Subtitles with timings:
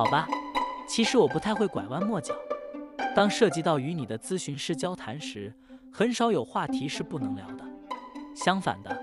[0.00, 0.26] 好吧，
[0.88, 2.34] 其实我不太会拐弯抹角。
[3.14, 5.52] 当涉及到与你的咨询师交谈时，
[5.92, 7.64] 很少有话题是不能聊的。
[8.34, 8.98] 相反的，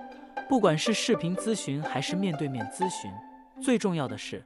[0.49, 3.11] 不管是视频咨询还是面对面咨询，
[3.61, 4.43] 最重要的是，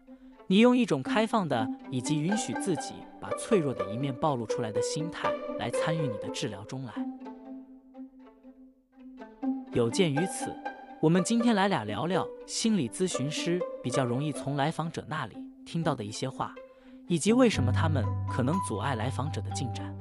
[0.48, 6.92] 你用一种开放的以及允许自己把脆弱的一面暴露出来的心态来参与你的治疗中来。
[9.72, 10.54] 有鉴于此，
[11.00, 16.54] 我们今天来俩聊聊心理咨询师比较容易从来访者那里听到的一些话。
[17.08, 19.94] 以及为什么他们可能阻碍来访者的进展？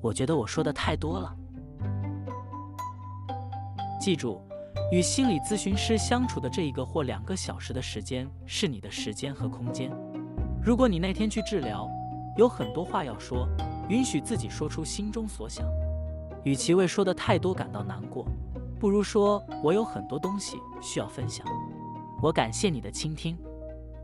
[0.00, 1.36] 我觉得我说的太多了。
[4.00, 4.40] 记住，
[4.92, 9.90] 与心理咨询师相处的这一个或两个小时的时间是你的时间和空间。
[10.62, 11.90] 如果你那天去治疗，
[12.36, 13.48] 有很多话要说，
[13.88, 15.66] 允许自己说出心中所想。
[16.44, 18.24] 与其为说的太多感到难过，
[18.78, 21.44] 不如说我有很多东西需要分享。
[22.22, 23.38] 我感谢你的倾听，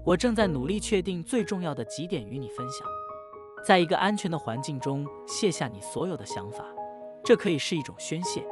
[0.02, 2.88] 我正在努力确定最重要的几点与你分享，
[3.62, 6.64] 在一个安全的环境中卸下你所有的想法，
[7.22, 8.42] 这可以是一种宣泄。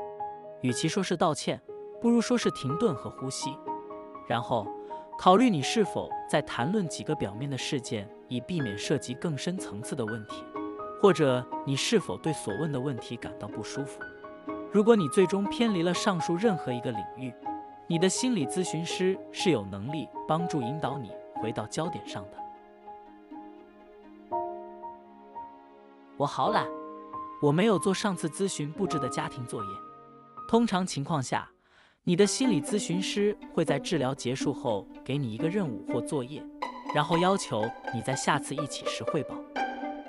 [0.60, 1.58] 与其说是道歉，
[1.98, 3.56] 不如说是停顿和呼吸，
[4.28, 4.66] 然后
[5.18, 10.44] 考虑你是否在谈论几个表面的事件，以避免涉及更深层次的问题，
[11.00, 13.98] 或者你是否对所问的问题感到不舒服。
[14.70, 17.32] 如果你最终偏离了上述任何一个领域，
[17.86, 22.38] 你的心理咨询师是有能力帮助引导你回到焦点上的。
[26.16, 26.66] 我好懒，
[27.42, 29.68] 我没有做上次咨询布置的家庭作业。
[30.48, 31.46] 通常情况下，
[32.04, 36.42] 你的心理咨询师会在治疗结束后给你一个任务或作业，
[36.94, 37.62] 然后要求
[37.92, 39.34] 你在下次一起时汇报。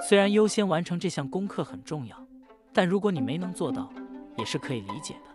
[0.08, 2.16] 虽然优先完成这项功课很重要，
[2.72, 3.90] 但如果你没能做到，
[4.38, 5.34] 也是可以理解的。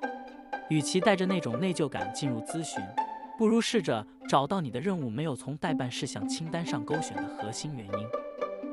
[0.70, 2.80] 与其带着那种内疚感进入咨询，
[3.36, 8.08] 不如试着找到你的任务没有从待办事项清单上勾选的核心原因。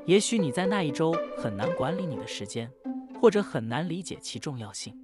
[0.06, 2.70] 也许你在那一周很难管理你的时间，
[3.20, 4.96] 或者很难理解其重要性。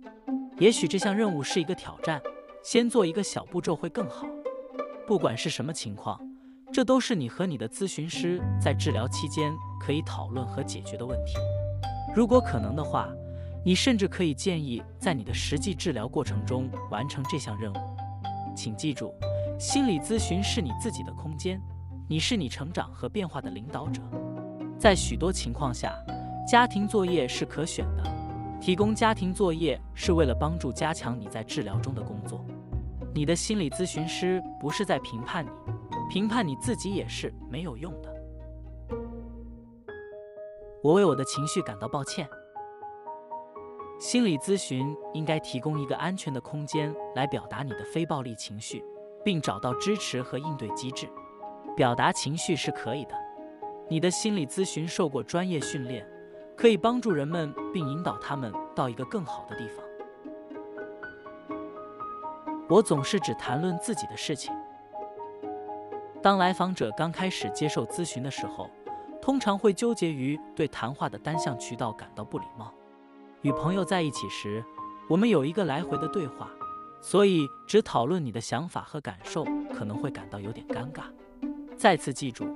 [0.60, 2.22] 也许这项任务是一个挑战，
[2.64, 4.28] 先做一个小步骤会更好。
[5.08, 6.22] 不管是什么情况，
[6.72, 11.34] 这都是你和你的咨询师在治疗期间可以讨论和解决的问题。
[12.16, 13.10] 如果可能的话。
[13.66, 17.78] 你甚至可以建议在你的实际治疗过程中完成这项任务。
[18.56, 19.14] 请记住，
[19.58, 21.62] 心理咨询是你自己的空间，
[22.10, 24.02] 你是你成长和变化的领导者。
[24.78, 25.96] 在许多情况下，
[26.46, 28.04] 家庭作业是可选的。
[28.60, 32.46] 提供家庭作业是为了帮助加强你在治疗中的工作。
[33.14, 35.50] 你的心理咨询师不是在评判你，
[36.10, 38.14] 评判你自己也是没有用的。
[40.82, 42.28] 我为我的情绪感到抱歉。
[44.04, 48.84] 心理咨询应该提供一个安全的空间来表达你的非暴力情绪，
[49.24, 51.08] 并找到支持和应对机制。
[51.74, 53.16] 表达情绪是可以的。
[53.88, 56.06] 你的心理咨询受过专业训练，
[56.54, 59.86] 可以帮助人们并引导他们到一个更好的地方。
[62.68, 64.54] 我总是只谈论自己的事情。
[66.22, 68.70] 当来访者刚开始接受咨询的时候，
[69.22, 72.70] 通常会纠结于对谈话的单向渠道感到不礼貌。
[73.44, 74.64] 与朋友在一起时，
[75.10, 76.50] 我们有一个来回的对话，
[77.02, 79.44] 所以只讨论你的想法和感受
[79.74, 81.04] 可能会感到有点尴尬。
[81.76, 82.48] 再次记住，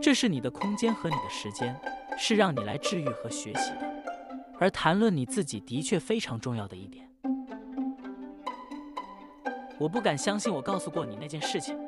[0.00, 1.78] 这是你的空间和你的时间，
[2.16, 3.90] 是让你来治愈和学习的。
[4.58, 7.06] 而谈论你自己的确非常重要的一点。
[9.78, 11.78] 我不敢相信我告诉过你那件事情。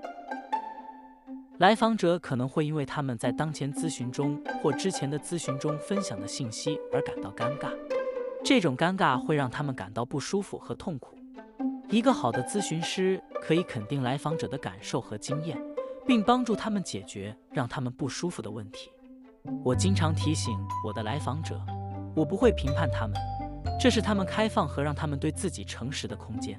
[1.57, 7.71] 来访者可能会因为他们在当前咨询中或之前的咨询中分享的信息而感到尴尬。
[8.45, 11.17] 这种尴尬会让他们感到不舒服和痛苦。
[11.89, 15.57] 一个好的咨询师可以肯定来访者的感受和经验，
[16.07, 18.91] 并帮助他们解决让他们不舒服的问题。
[19.65, 21.61] 我经常提醒我的来访者，
[22.17, 23.17] 我不会评判他们，
[23.79, 26.59] 这是他们开放和让他们对自己诚实的空间。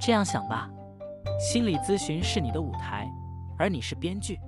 [0.00, 0.68] 这样想吧，
[1.38, 3.08] 心理咨询是你的舞台，
[3.58, 4.40] 而你是编剧。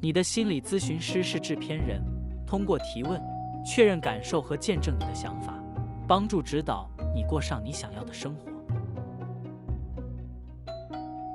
[0.00, 2.00] 你的心理咨询师是制片人，
[2.46, 3.20] 通过提问。
[3.66, 5.52] 确认感受和见证你的想法，
[6.06, 8.52] 帮助指导你过上你想要的生活。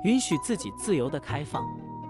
[0.04, 1.62] 允许自己自由的开放，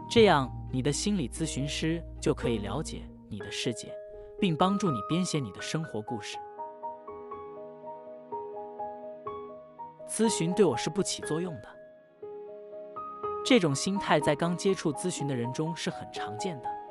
[0.09, 3.93] 这样你的心理咨询师就可以了解你的世界，
[4.41, 6.39] 并帮助你编写你的生活故事。
[10.09, 11.69] 咨询对我是不起作用的。
[13.45, 16.82] 这种心态在刚接触咨询的人中是很常见的。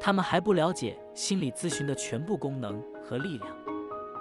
[0.00, 3.54] 他们还不了解心理咨询的全部功能和力量。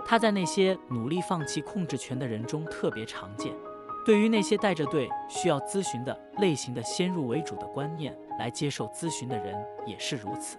[0.06, 3.54] 它在那些努力放弃控制权的人中特别常见。
[4.06, 9.56] 对于那些带着对需要咨询的类型的先入为主的观念来接受咨询的人
[9.86, 10.58] 也是如此。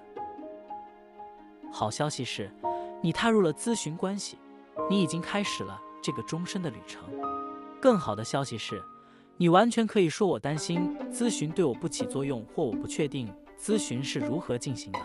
[1.73, 2.51] 好消息是，
[3.01, 4.39] 你踏入了咨询关系，
[4.89, 7.03] 你已经开始了这个终身的旅程。
[7.81, 8.81] 更好的消息是，
[9.41, 13.27] 你完全可以说我担心咨询对我不起作用，或我不确定
[13.59, 14.99] 咨询是如何进行的，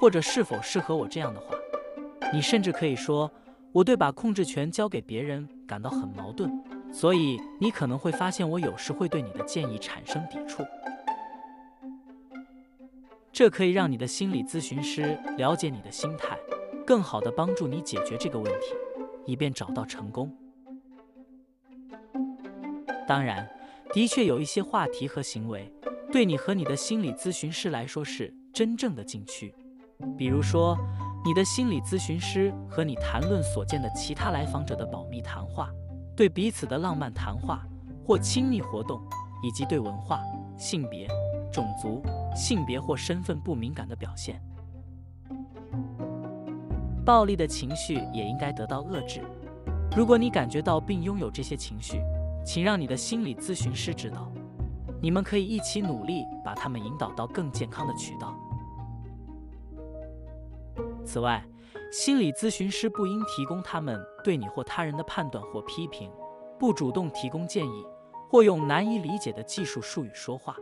[0.00, 1.56] 或者是否适合我这样的话。
[2.32, 3.28] 你甚至可以说
[3.72, 6.56] 我对把控制权交给别人感到很矛盾，
[6.92, 10.62] 所以你可能会发现我有时会对你的建议产生抵触。
[13.32, 16.38] 这可以让你的心理咨询师了解你的心态，
[16.86, 18.68] 更好的帮助你解决这个问题，
[19.26, 20.32] 以便找到成功。
[23.06, 23.46] 当然，
[23.94, 25.72] 的确有一些话题和行为，
[26.10, 29.54] 对你和你的心理咨询师来说是真正的禁区。
[30.18, 30.76] 比如说，
[31.24, 35.70] 你的心理咨询师和你谈论所见的其他来访者的保密谈话，
[36.16, 37.64] 对彼此的浪漫谈话
[38.04, 39.00] 或亲密活动，
[39.44, 40.20] 以及对文化、
[40.58, 41.06] 性别、
[41.52, 42.02] 种族、
[42.34, 44.42] 性别或身份不敏感的表现。
[47.06, 49.20] 暴力的情绪也应该得到遏制。
[49.96, 52.02] 如果你感觉到并拥有这些情绪，
[52.44, 54.30] 请让你的心理咨询师知道，
[55.00, 58.36] 你们可以一起努力把他们引导到更健康的渠道。
[61.04, 61.44] 此外，
[61.90, 66.10] 心理咨询师不应提供他们对你或他人的判断或批评，
[66.58, 67.86] 不主动提供建议，
[68.28, 70.56] 或用难以理解的技术术语说话。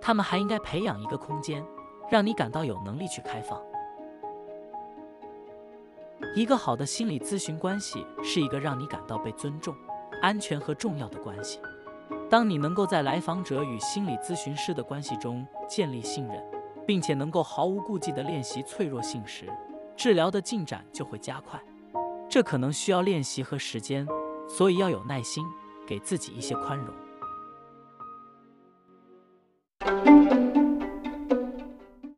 [0.00, 1.64] 他们还应该培养一个空间，
[2.10, 3.60] 让你感到有能力去开放。
[6.34, 9.74] 一个好的心理咨询关系是一个让你感到被尊重。
[10.20, 11.60] 安全和重要的关系。
[12.30, 16.42] 当你能够在来访者与心理咨询师的关系中建立信任，
[16.86, 19.46] 并且能够毫无顾忌地练习脆弱性时，
[19.96, 21.60] 治疗的进展就会加快。
[22.28, 24.06] 这可能需要练习和时间，
[24.48, 25.44] 所以要有耐心，
[25.86, 26.94] 给自己一些宽容。